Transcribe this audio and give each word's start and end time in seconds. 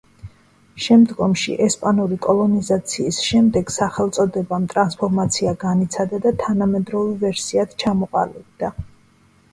შემდგომში, 0.85 1.57
ესპანური 1.65 2.17
კოლონიზაციის 2.27 3.19
შემდეგ, 3.27 3.69
სახელწოდებამ 3.75 4.65
ტრანსფორმაცია 4.73 5.55
განიცადა 5.67 6.21
და 6.27 6.35
თანამედროვე 6.45 7.15
ვერსიად 7.29 7.81
ჩამოყალიბდა. 7.85 8.77